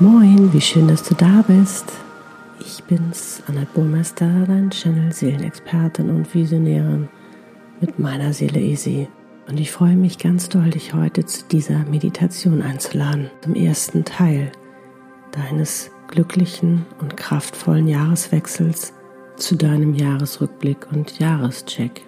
[0.00, 1.92] Moin, wie schön, dass du da bist.
[2.60, 7.08] Ich bin's, Annette Burmeister, dein Channel Seelenexpertin und Visionärin
[7.80, 9.08] mit meiner Seele Easy.
[9.48, 14.52] Und ich freue mich ganz doll, dich heute zu dieser Meditation einzuladen, zum ersten Teil
[15.32, 18.92] deines glücklichen und kraftvollen Jahreswechsels
[19.34, 22.02] zu deinem Jahresrückblick und Jahrescheck.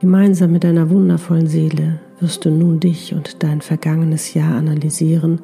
[0.00, 5.40] Gemeinsam mit deiner wundervollen Seele wirst du nun dich und dein vergangenes Jahr analysieren,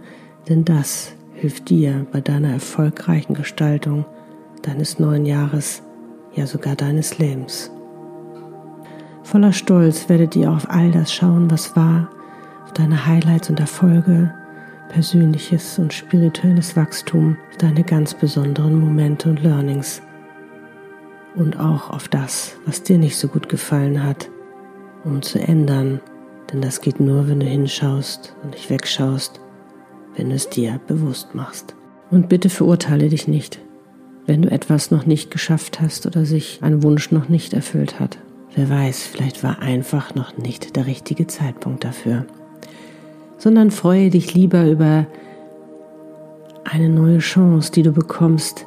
[0.49, 4.05] denn das hilft dir bei deiner erfolgreichen Gestaltung
[4.61, 5.83] deines neuen Jahres,
[6.35, 7.71] ja sogar deines Lebens.
[9.23, 12.11] Voller Stolz werdet ihr auf all das schauen, was war,
[12.65, 14.35] auf deine Highlights und Erfolge,
[14.91, 20.03] persönliches und spirituelles Wachstum, deine ganz besonderen Momente und Learnings.
[21.37, 24.29] Und auch auf das, was dir nicht so gut gefallen hat,
[25.05, 26.01] um zu ändern,
[26.53, 29.41] denn das geht nur, wenn du hinschaust und nicht wegschaust
[30.17, 31.75] wenn du es dir bewusst machst.
[32.11, 33.61] Und bitte verurteile dich nicht,
[34.27, 38.19] wenn du etwas noch nicht geschafft hast oder sich ein Wunsch noch nicht erfüllt hat.
[38.55, 42.27] Wer weiß, vielleicht war einfach noch nicht der richtige Zeitpunkt dafür.
[43.39, 45.07] Sondern freue dich lieber über
[46.65, 48.67] eine neue Chance, die du bekommst,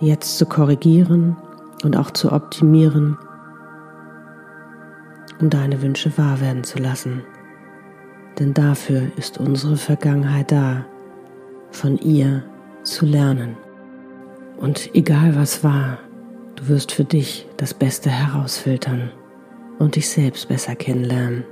[0.00, 1.36] jetzt zu korrigieren
[1.84, 3.16] und auch zu optimieren,
[5.40, 7.22] um deine Wünsche wahr werden zu lassen
[8.38, 10.84] denn dafür ist unsere Vergangenheit da,
[11.70, 12.44] von ihr
[12.82, 13.56] zu lernen.
[14.58, 15.98] Und egal was war,
[16.56, 19.10] du wirst für dich das Beste herausfiltern
[19.78, 21.44] und dich selbst besser kennenlernen.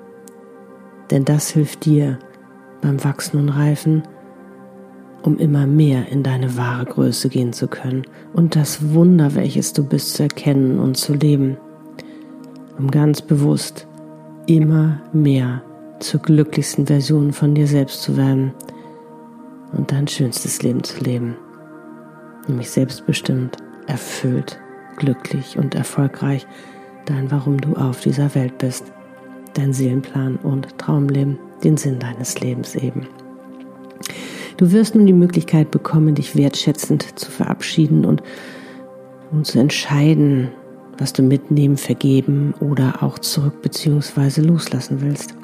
[1.11, 2.19] Denn das hilft dir
[2.83, 4.03] beim Wachsen und Reifen,
[5.23, 9.85] um immer mehr in deine wahre Größe gehen zu können und das Wunder, welches du
[9.85, 11.57] bist, zu erkennen und zu leben,
[12.79, 13.87] um ganz bewusst
[14.47, 15.63] immer mehr
[16.01, 18.53] zur glücklichsten Version von dir selbst zu werden
[19.73, 21.37] und dein schönstes Leben zu leben.
[22.49, 24.59] Nämlich selbstbestimmt, erfüllt,
[24.97, 26.47] glücklich und erfolgreich
[27.07, 28.85] dein Warum du auf dieser Welt bist,
[29.55, 33.07] dein Seelenplan und Traumleben, den Sinn deines Lebens eben.
[34.57, 38.23] Du wirst nun die Möglichkeit bekommen, dich wertschätzend zu verabschieden und
[39.33, 40.51] um zu entscheiden,
[40.99, 44.43] was du mitnehmen, vergeben oder auch zurück bzw.
[44.43, 45.35] loslassen willst.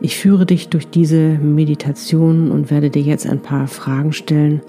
[0.00, 4.60] Ich führe dich durch diese Meditation und werde dir jetzt ein paar Fragen stellen.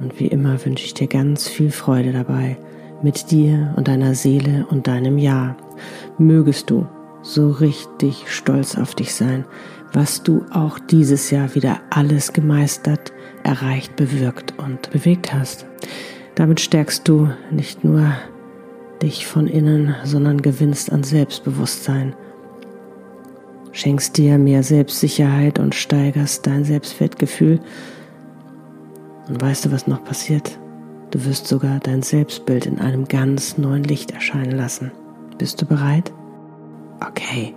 [0.00, 2.56] Und wie immer wünsche ich dir ganz viel Freude dabei,
[3.02, 5.56] mit dir und deiner Seele und deinem Ja.
[6.18, 6.86] Mögest du
[7.22, 9.44] so richtig stolz auf dich sein,
[9.92, 13.12] was du auch dieses Jahr wieder alles gemeistert,
[13.42, 15.66] erreicht, bewirkt und bewegt hast.
[16.34, 18.12] Damit stärkst du nicht nur
[19.02, 22.14] dich von innen, sondern gewinnst an Selbstbewusstsein
[23.72, 27.60] schenkst dir mehr Selbstsicherheit und steigerst dein Selbstwertgefühl.
[29.28, 30.58] Und weißt du, was noch passiert?
[31.10, 34.92] Du wirst sogar dein Selbstbild in einem ganz neuen Licht erscheinen lassen.
[35.38, 36.12] Bist du bereit?
[37.06, 37.54] Okay,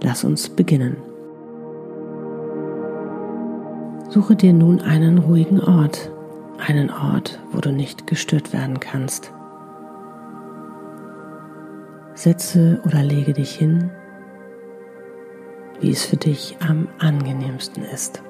[0.00, 0.96] lass uns beginnen.
[4.08, 6.10] Suche dir nun einen ruhigen Ort,
[6.66, 9.32] einen Ort, wo du nicht gestört werden kannst.
[12.14, 13.90] Setze oder lege dich hin
[15.80, 18.22] wie es für dich am angenehmsten ist.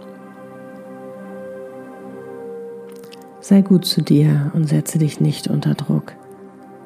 [3.41, 6.13] Sei gut zu dir und setze dich nicht unter Druck,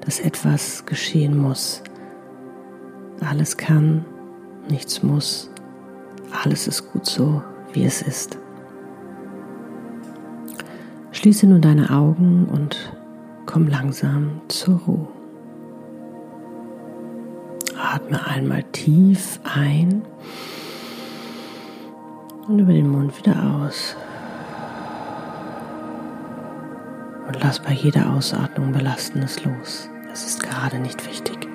[0.01, 1.83] dass etwas geschehen muss.
[3.21, 4.05] Alles kann,
[4.69, 5.51] nichts muss,
[6.45, 8.39] alles ist gut so, wie es ist.
[11.11, 12.93] Schließe nun deine Augen und
[13.47, 15.22] komm langsam zur Ruhe.
[17.93, 20.01] Atme einmal tief ein
[22.49, 23.95] und über den Mund wieder aus.
[27.27, 29.91] Und lass bei jeder Ausatmung Belastendes los.
[30.11, 31.47] Es ist gerade nicht wichtig.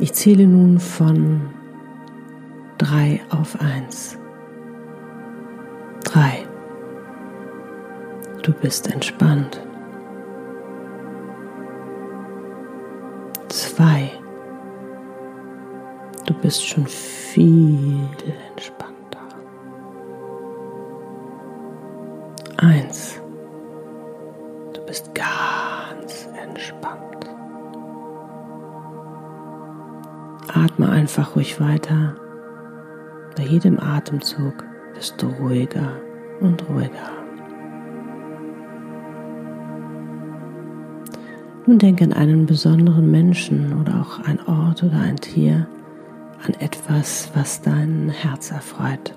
[0.00, 1.50] Ich zähle nun von
[2.78, 4.18] drei auf eins.
[6.02, 6.44] Drei.
[8.42, 9.60] Du bist entspannt.
[13.74, 14.08] Zwei.
[16.26, 18.08] Du bist schon viel
[18.52, 19.18] entspannter.
[22.58, 23.20] Eins.
[24.74, 27.28] Du bist ganz entspannt.
[30.54, 32.14] Atme einfach ruhig weiter.
[33.36, 34.62] Bei jedem Atemzug
[34.94, 36.00] bist du ruhiger
[36.38, 37.13] und ruhiger.
[41.66, 45.66] Nun denke an einen besonderen Menschen oder auch ein Ort oder ein Tier,
[46.46, 49.14] an etwas, was dein Herz erfreut.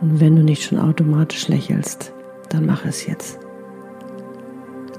[0.00, 2.14] Und wenn du nicht schon automatisch lächelst,
[2.48, 3.38] dann mach es jetzt.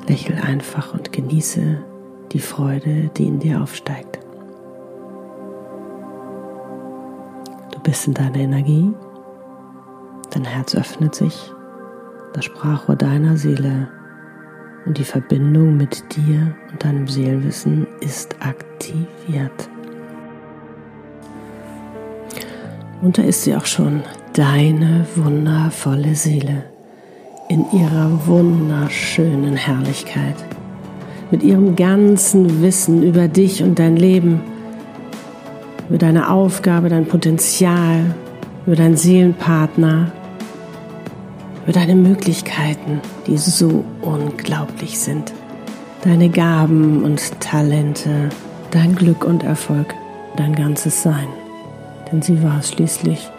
[0.08, 1.80] Lächel einfach und genieße
[2.32, 4.20] die Freude, die in dir aufsteigt.
[7.72, 8.94] Du bist in deiner Energie,
[10.30, 11.52] dein Herz öffnet sich
[12.34, 13.88] das Sprachrohr deiner Seele
[14.86, 19.70] und die Verbindung mit dir und deinem Seelenwissen ist aktiviert.
[23.02, 26.66] Und da ist sie auch schon, deine wundervolle Seele
[27.50, 30.36] in ihrer wunderschönen Herrlichkeit,
[31.32, 34.42] mit ihrem ganzen Wissen über dich und dein Leben,
[35.90, 38.16] über deine Aufgabe, dein Potenzial,
[38.66, 40.12] über deinen Seelenpartner,
[41.64, 45.34] über deine Möglichkeiten, die so unglaublich sind,
[46.04, 48.30] deine Gaben und Talente,
[48.72, 49.94] dein Glück und Erfolg,
[50.38, 51.28] dein ganzes Sein.
[52.12, 53.30] Denn sie war es schließlich,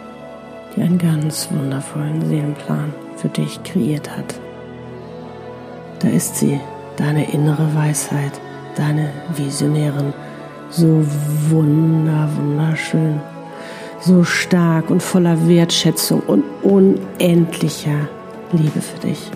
[0.75, 4.35] die einen ganz wundervollen Seelenplan für dich kreiert hat.
[5.99, 6.59] Da ist sie,
[6.97, 8.33] deine innere Weisheit,
[8.75, 10.13] deine Visionärin,
[10.69, 11.05] so
[11.49, 13.21] wunder, wunderschön,
[14.05, 18.09] so stark und voller Wertschätzung und unendlicher
[18.51, 19.31] Liebe für dich.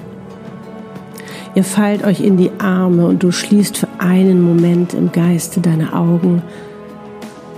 [1.56, 5.94] Ihr fallt euch in die Arme und du schließt für einen Moment im Geiste deine
[5.94, 6.44] Augen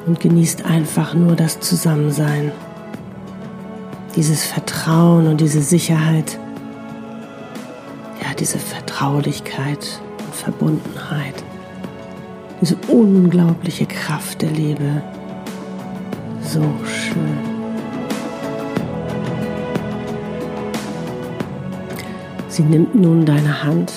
[0.05, 2.51] und genießt einfach nur das Zusammensein.
[4.15, 6.39] Dieses Vertrauen und diese Sicherheit.
[8.21, 11.35] Ja, diese Vertraulichkeit und Verbundenheit.
[12.61, 15.03] Diese unglaubliche Kraft der Liebe.
[16.51, 17.37] So schön.
[22.47, 23.91] Sie nimmt nun deine Hand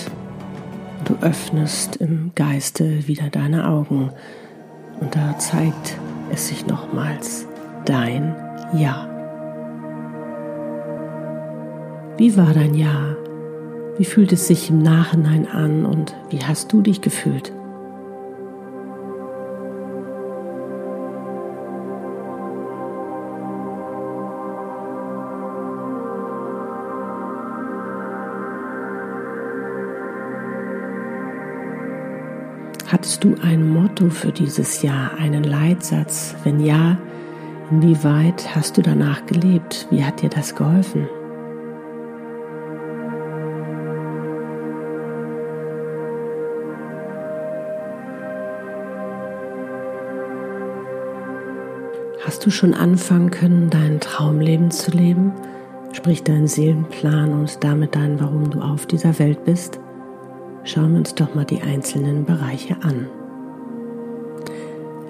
[1.05, 4.11] du öffnest im Geiste wieder deine Augen.
[5.01, 5.99] Und da zeigt
[6.31, 7.47] es sich nochmals
[7.85, 8.35] dein
[8.75, 9.09] Ja.
[12.17, 13.17] Wie war dein Ja?
[13.99, 17.53] Wie fühlt es sich im Nachhinein an und wie hast du dich gefühlt?
[32.93, 36.35] Hattest du ein Motto für dieses Jahr, einen Leitsatz?
[36.44, 36.99] Wenn ja,
[37.71, 39.87] inwieweit hast du danach gelebt?
[39.89, 41.09] Wie hat dir das geholfen?
[52.27, 55.33] Hast du schon anfangen können, dein Traumleben zu leben?
[55.94, 59.81] Sprich deinen Seelenplan und damit dein, warum du auf dieser Welt bist?
[60.64, 63.09] Schauen wir uns doch mal die einzelnen Bereiche an.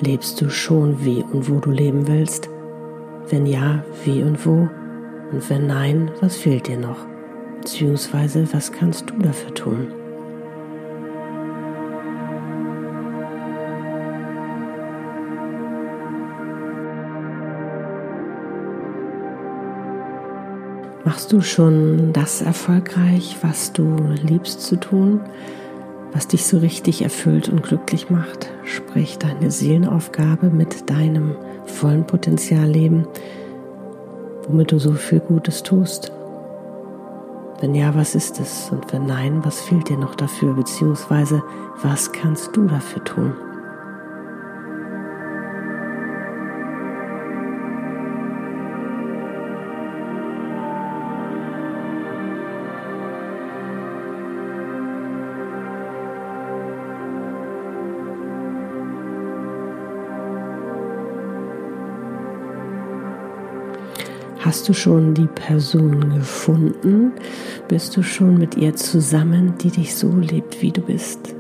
[0.00, 2.48] Lebst du schon, wie und wo du leben willst?
[3.28, 4.68] Wenn ja, wie und wo?
[5.30, 7.06] Und wenn nein, was fehlt dir noch?
[7.58, 10.01] Beziehungsweise, was kannst du dafür tun?
[21.12, 25.20] Machst du schon das erfolgreich, was du liebst zu tun,
[26.14, 28.48] was dich so richtig erfüllt und glücklich macht?
[28.64, 31.36] Sprich deine Seelenaufgabe mit deinem
[31.66, 33.06] vollen Potenzial leben,
[34.48, 36.12] womit du so viel Gutes tust.
[37.60, 38.70] Wenn ja, was ist es?
[38.70, 40.54] Und wenn nein, was fehlt dir noch dafür?
[40.54, 41.42] Beziehungsweise,
[41.82, 43.34] was kannst du dafür tun?
[64.52, 67.12] Hast du schon die Person gefunden?
[67.68, 71.34] Bist du schon mit ihr zusammen, die dich so liebt, wie du bist?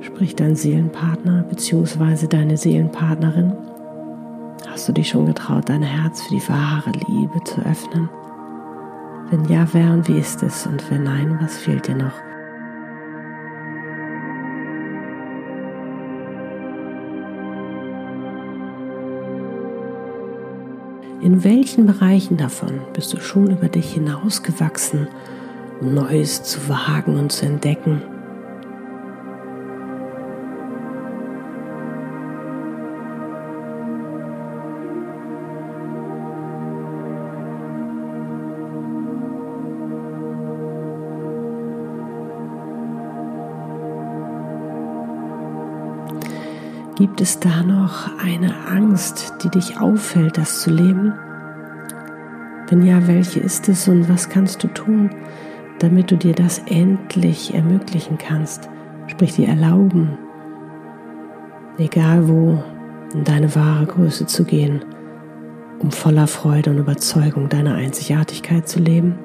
[0.00, 2.26] Sprich dein Seelenpartner bzw.
[2.26, 3.52] deine Seelenpartnerin.
[4.72, 8.08] Hast du dich schon getraut, dein Herz für die wahre Liebe zu öffnen?
[9.30, 10.66] Wenn ja, wer und wie ist es?
[10.66, 12.31] Und wenn nein, was fehlt dir noch?
[21.22, 25.06] In welchen Bereichen davon bist du schon über dich hinausgewachsen,
[25.80, 28.02] um Neues zu wagen und zu entdecken?
[47.02, 51.12] Gibt es da noch eine Angst, die dich auffällt, das zu leben?
[52.68, 55.10] Wenn ja, welche ist es und was kannst du tun,
[55.80, 58.70] damit du dir das endlich ermöglichen kannst,
[59.08, 60.16] sprich dir erlauben,
[61.76, 62.62] egal wo,
[63.12, 64.84] in deine wahre Größe zu gehen,
[65.80, 69.18] um voller Freude und Überzeugung deiner Einzigartigkeit zu leben?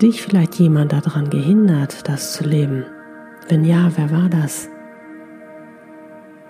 [0.00, 2.84] Dich vielleicht jemand daran gehindert, das zu leben?
[3.48, 4.68] Wenn ja, wer war das?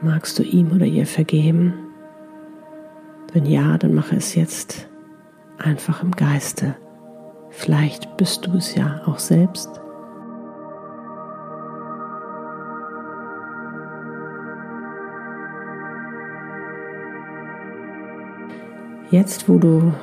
[0.03, 1.73] Magst du ihm oder ihr vergeben?
[3.33, 4.87] Wenn ja, dann mache es jetzt
[5.57, 6.77] einfach im Geiste.
[7.49, 9.81] Vielleicht bist du es ja auch selbst.
[19.11, 19.95] Jetzt, wo du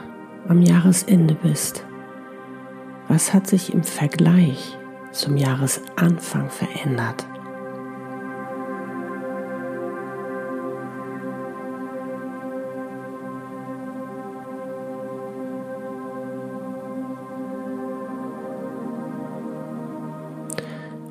[0.48, 1.86] am Jahresende bist,
[3.08, 4.78] was hat sich im Vergleich
[5.12, 7.26] zum Jahresanfang verändert?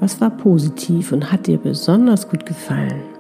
[0.01, 3.14] Was war positiv und hat dir besonders gut gefallen?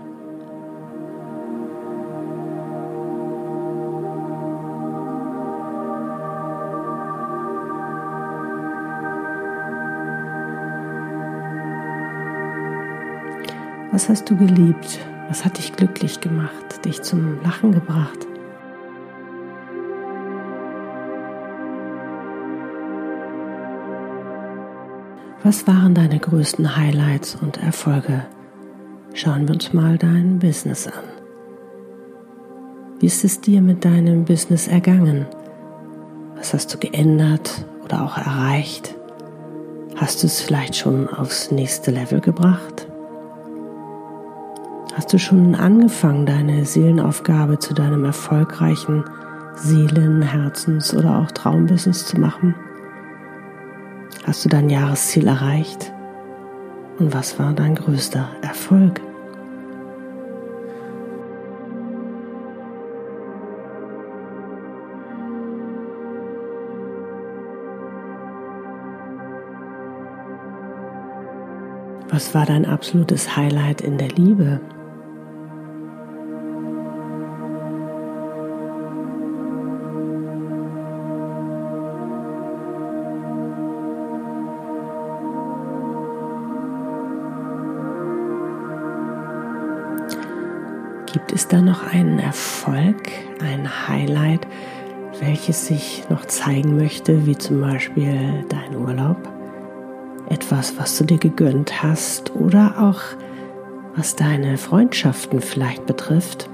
[13.95, 14.99] Was hast du geliebt?
[15.29, 18.27] Was hat dich glücklich gemacht, dich zum Lachen gebracht?
[25.45, 28.27] Was waren deine größten Highlights und Erfolge?
[29.13, 31.05] Schauen wir uns mal dein Business an.
[32.99, 35.25] Wie ist es dir mit deinem Business ergangen?
[36.35, 38.97] Was hast du geändert oder auch erreicht?
[39.95, 42.84] Hast du es vielleicht schon aufs nächste Level gebracht?
[44.97, 49.03] Hast du schon angefangen, deine Seelenaufgabe zu deinem erfolgreichen
[49.57, 52.55] Seelen-, Herzens- oder auch Traumbusiness zu machen?
[54.25, 55.93] Hast du dein Jahresziel erreicht?
[57.01, 59.01] Und was war dein größter Erfolg?
[72.11, 74.61] Was war dein absolutes Highlight in der Liebe?
[91.35, 93.11] Es da noch einen Erfolg,
[93.41, 94.47] ein Highlight,
[95.21, 99.17] welches sich noch zeigen möchte, wie zum Beispiel dein Urlaub?
[100.29, 103.01] Etwas, was du dir gegönnt hast oder auch
[103.97, 106.49] was deine Freundschaften vielleicht betrifft?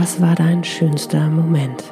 [0.00, 1.84] Was war dein schönster Moment?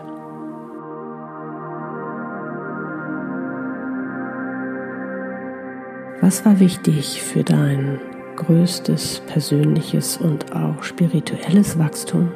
[6.22, 8.00] Was war wichtig für dein
[8.36, 12.32] größtes persönliches und auch spirituelles Wachstum?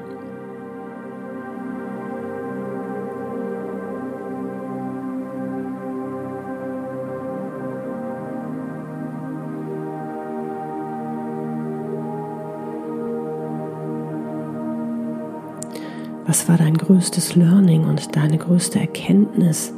[16.32, 19.70] Was war dein größtes Learning und deine größte Erkenntnis,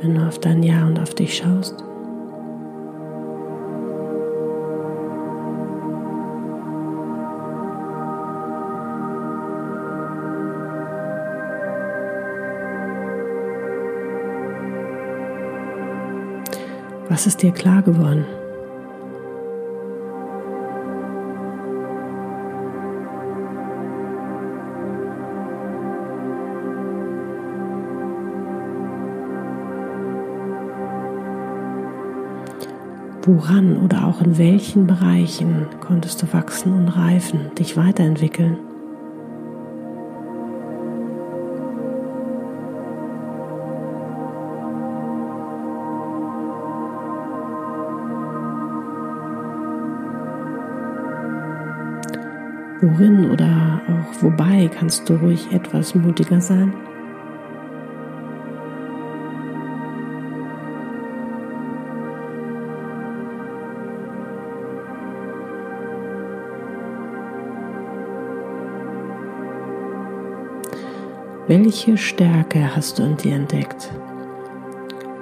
[0.00, 1.84] wenn du auf dein Jahr und auf dich schaust?
[17.10, 18.24] Was ist dir klar geworden?
[33.30, 38.56] Woran oder auch in welchen Bereichen konntest du wachsen und reifen, dich weiterentwickeln?
[52.80, 56.72] Worin oder auch wobei kannst du ruhig etwas mutiger sein?
[71.48, 73.90] Welche Stärke hast du in dir entdeckt,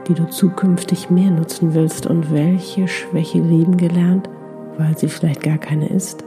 [0.08, 4.28] die du zukünftig mehr nutzen willst und welche Schwäche lieben gelernt,
[4.76, 6.24] weil sie vielleicht gar keine ist?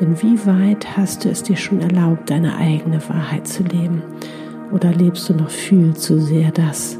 [0.00, 4.00] Inwieweit hast du es dir schon erlaubt, deine eigene Wahrheit zu leben?
[4.72, 6.96] Oder lebst du noch viel zu sehr das,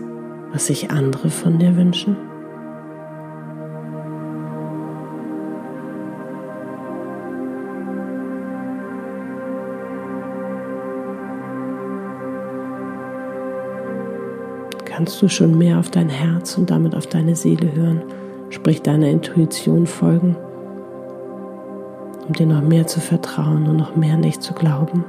[0.53, 2.17] was sich andere von dir wünschen?
[14.85, 18.03] Kannst du schon mehr auf dein Herz und damit auf deine Seele hören,
[18.51, 20.37] sprich deiner Intuition folgen,
[22.29, 25.05] um dir noch mehr zu vertrauen und noch mehr nicht zu glauben?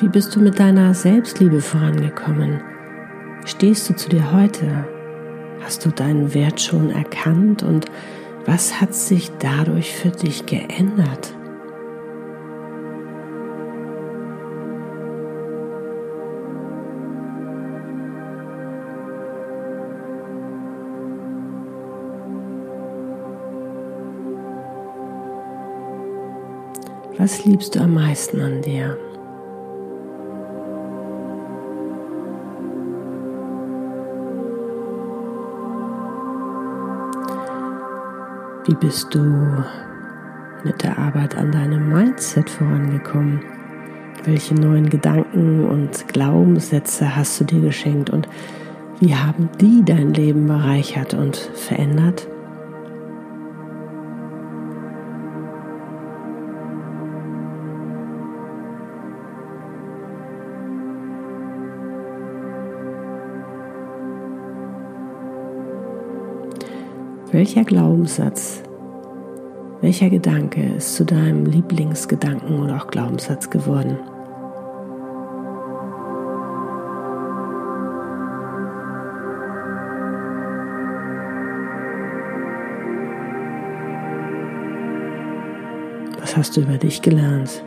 [0.00, 2.62] Wie bist du mit deiner Selbstliebe vorangekommen?
[3.44, 4.86] Stehst du zu dir heute?
[5.60, 7.84] Hast du deinen Wert schon erkannt und
[8.46, 11.34] was hat sich dadurch für dich geändert?
[27.18, 28.96] Was liebst du am meisten an dir?
[38.70, 39.64] Wie bist du
[40.62, 43.40] mit der Arbeit an deinem Mindset vorangekommen?
[44.22, 48.28] Welche neuen Gedanken und Glaubenssätze hast du dir geschenkt und
[49.00, 52.28] wie haben die dein Leben bereichert und verändert?
[67.40, 68.62] Welcher Glaubenssatz,
[69.80, 73.96] welcher Gedanke ist zu deinem Lieblingsgedanken oder auch Glaubenssatz geworden?
[86.20, 87.64] Was hast du über dich gelernt?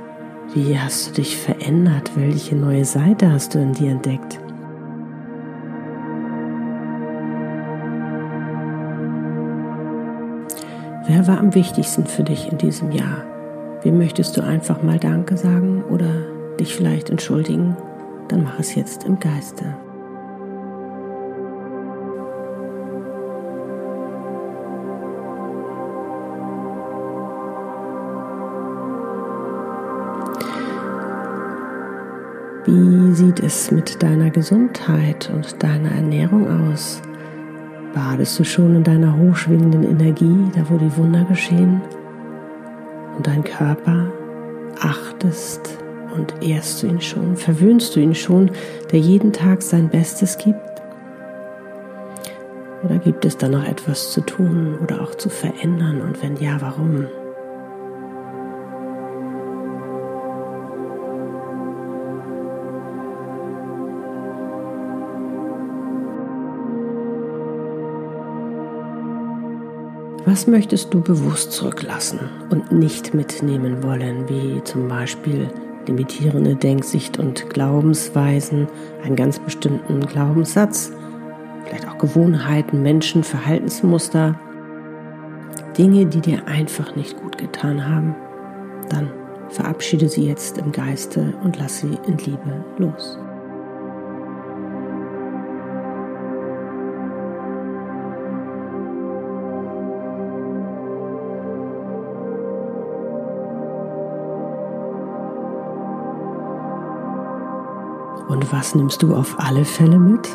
[0.54, 2.12] Wie hast du dich verändert?
[2.16, 4.43] Welche neue Seite hast du in dir entdeckt?
[11.06, 13.26] Wer war am wichtigsten für dich in diesem Jahr?
[13.82, 16.08] Wem möchtest du einfach mal Danke sagen oder
[16.58, 17.76] dich vielleicht entschuldigen?
[18.30, 19.66] Dann mach es jetzt im Geiste.
[32.66, 37.02] Wie sieht es mit deiner Gesundheit und deiner Ernährung aus?
[37.94, 41.82] Badest du schon in deiner hochschwingenden Energie, da wo die Wunder geschehen,
[43.16, 44.12] und dein Körper
[44.80, 45.78] achtest
[46.16, 48.52] und ehrst du ihn schon, verwöhnst du ihn schon,
[48.92, 50.58] der jeden Tag sein Bestes gibt?
[52.84, 56.58] Oder gibt es da noch etwas zu tun oder auch zu verändern und wenn ja,
[56.60, 57.08] warum?
[70.26, 75.50] Was möchtest du bewusst zurücklassen und nicht mitnehmen wollen, wie zum Beispiel
[75.86, 78.68] limitierende Denksicht und Glaubensweisen,
[79.04, 80.94] einen ganz bestimmten Glaubenssatz,
[81.66, 84.40] vielleicht auch Gewohnheiten, Menschen, Verhaltensmuster,
[85.78, 88.16] Dinge, die dir einfach nicht gut getan haben,
[88.90, 89.12] dann
[89.50, 93.18] verabschiede sie jetzt im Geiste und lass sie in Liebe los.
[108.34, 110.28] Und was nimmst du auf alle Fälle mit?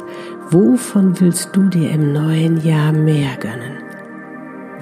[0.50, 3.82] Wovon willst du dir im neuen Jahr mehr gönnen?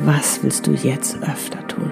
[0.01, 1.91] Was willst du jetzt öfter tun?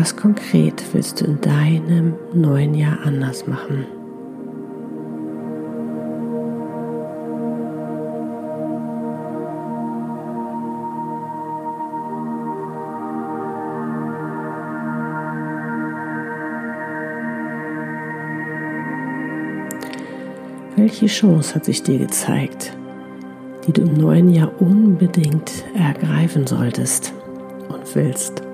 [0.00, 3.84] Was konkret willst du in deinem neuen Jahr anders machen?
[20.76, 22.72] Welche Chance hat sich dir gezeigt,
[23.66, 27.12] die du im neuen Jahr unbedingt ergreifen solltest
[27.68, 28.47] und willst?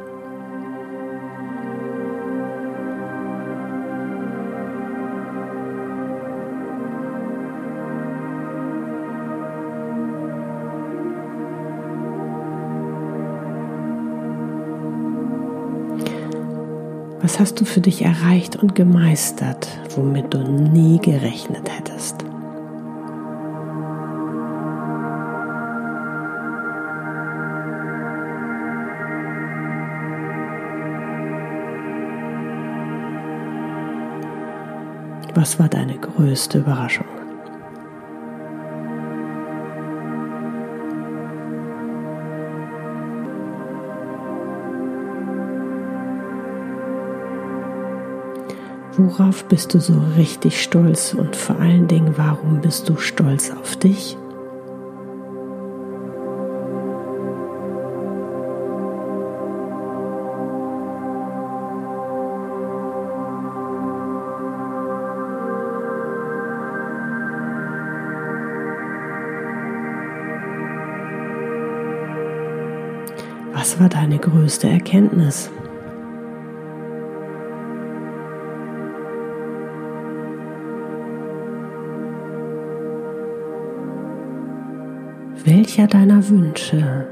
[17.35, 19.67] Was hast du für dich erreicht und gemeistert,
[19.97, 22.25] womit du nie gerechnet hättest?
[35.35, 37.14] Was war deine größte Überraschung?
[49.07, 53.77] Worauf bist du so richtig stolz und vor allen Dingen, warum bist du stolz auf
[53.77, 54.17] dich?
[73.53, 75.51] Was war deine größte Erkenntnis?
[85.77, 87.09] Welcher deiner Wünsche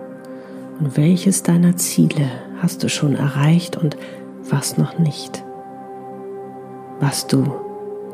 [0.79, 3.97] und welches deiner Ziele hast du schon erreicht und
[4.49, 5.43] was noch nicht?
[7.01, 7.45] Was du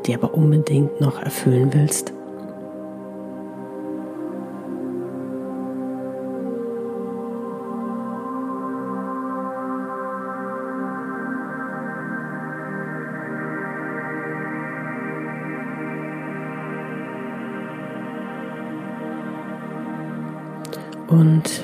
[0.07, 2.13] dir aber unbedingt noch erfüllen willst?
[21.09, 21.63] Und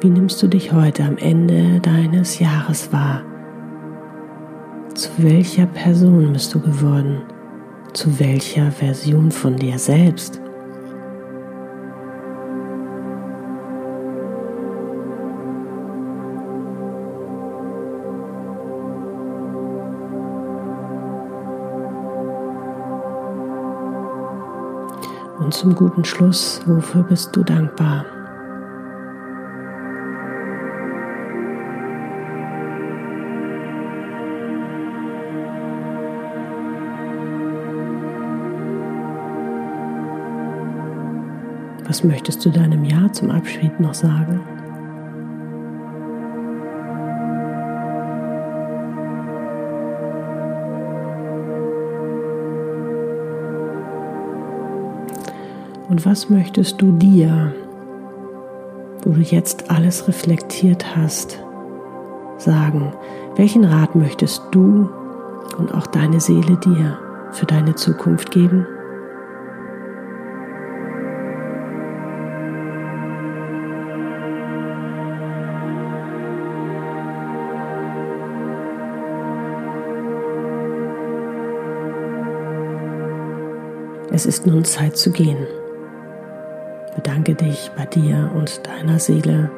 [0.00, 3.22] wie nimmst du dich heute am Ende deines Jahres wahr?
[4.94, 7.22] Zu welcher Person bist du geworden?
[7.92, 10.39] Zu welcher Version von dir selbst?
[25.50, 28.06] Und zum guten Schluss, wofür bist du dankbar?
[41.84, 44.59] Was möchtest du deinem Jahr zum Abschied noch sagen?
[56.04, 57.52] Was möchtest du dir,
[59.02, 61.38] wo du jetzt alles reflektiert hast,
[62.38, 62.94] sagen?
[63.36, 64.88] Welchen Rat möchtest du
[65.58, 66.98] und auch deine Seele dir
[67.32, 68.66] für deine Zukunft geben?
[84.12, 85.46] Es ist nun Zeit zu gehen.
[87.02, 89.50] Bedanke dich bei dir und deiner Seele,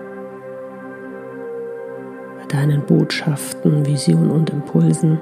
[2.38, 5.18] bei deinen Botschaften, Visionen und Impulsen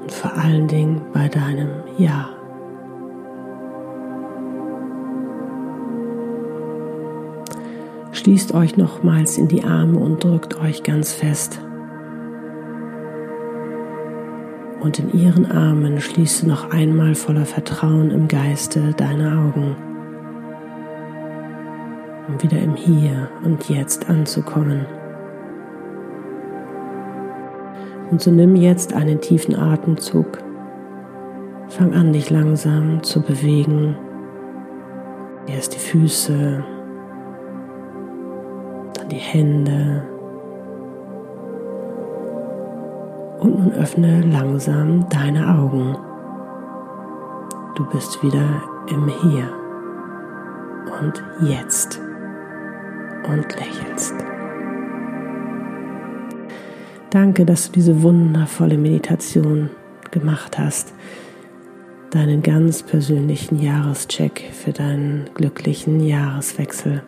[0.00, 2.28] und vor allen Dingen bei deinem Ja.
[8.12, 11.60] Schließt euch nochmals in die Arme und drückt euch ganz fest.
[14.80, 19.74] Und in ihren Armen schließe noch einmal voller Vertrauen im Geiste deine Augen
[22.28, 24.86] um wieder im Hier und Jetzt anzukommen.
[28.10, 30.38] Und so nimm jetzt einen tiefen Atemzug.
[31.68, 33.96] Fang an, dich langsam zu bewegen.
[35.48, 36.64] Erst die Füße,
[38.94, 40.04] dann die Hände.
[43.40, 45.96] Und nun öffne langsam deine Augen.
[47.74, 49.48] Du bist wieder im Hier
[51.00, 52.00] und Jetzt
[53.28, 54.14] und lächelst.
[57.10, 59.70] Danke, dass du diese wundervolle Meditation
[60.10, 60.92] gemacht hast.
[62.10, 67.02] Deinen ganz persönlichen Jahrescheck für deinen glücklichen Jahreswechsel.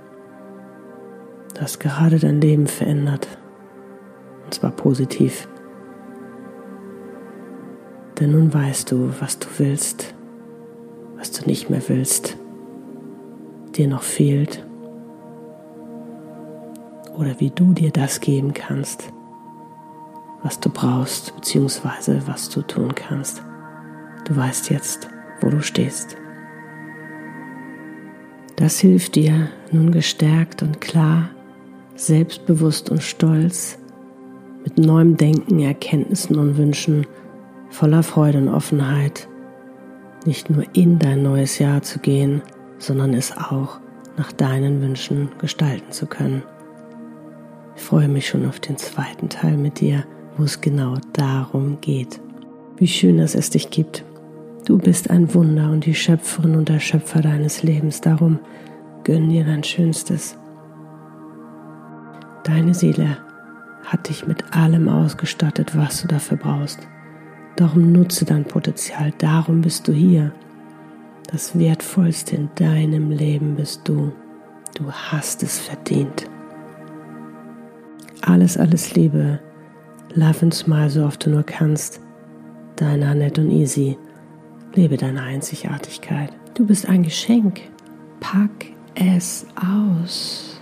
[1.54, 3.28] Du hast gerade dein Leben verändert.
[4.44, 5.48] Und zwar positiv.
[8.18, 10.14] Denn nun weißt du, was du willst,
[11.16, 12.36] was du nicht mehr willst,
[13.76, 14.67] dir noch fehlt
[17.18, 19.12] oder wie du dir das geben kannst,
[20.42, 23.42] was du brauchst, beziehungsweise was du tun kannst.
[24.24, 25.08] Du weißt jetzt,
[25.40, 26.16] wo du stehst.
[28.56, 31.30] Das hilft dir nun gestärkt und klar,
[31.96, 33.78] selbstbewusst und stolz,
[34.62, 37.06] mit neuem Denken, Erkenntnissen und Wünschen,
[37.70, 39.28] voller Freude und Offenheit,
[40.24, 42.42] nicht nur in dein neues Jahr zu gehen,
[42.78, 43.80] sondern es auch
[44.16, 46.42] nach deinen Wünschen gestalten zu können.
[47.78, 50.04] Ich freue mich schon auf den zweiten Teil mit dir,
[50.36, 52.20] wo es genau darum geht.
[52.76, 54.04] Wie schön, dass es dich gibt.
[54.66, 58.00] Du bist ein Wunder und die Schöpferin und der Schöpfer deines Lebens.
[58.00, 58.40] Darum
[59.04, 60.36] gönn dir dein Schönstes.
[62.42, 63.18] Deine Seele
[63.84, 66.80] hat dich mit allem ausgestattet, was du dafür brauchst.
[67.54, 69.12] Darum nutze dein Potenzial.
[69.18, 70.32] Darum bist du hier.
[71.30, 74.12] Das Wertvollste in deinem Leben bist du.
[74.74, 76.28] Du hast es verdient.
[78.28, 79.40] Alles, alles Liebe.
[80.14, 82.02] Love and smile so oft du nur kannst.
[82.76, 83.96] Deine Annette und Easy.
[84.74, 86.30] Lebe deine Einzigartigkeit.
[86.52, 87.62] Du bist ein Geschenk.
[88.20, 90.57] Pack es aus.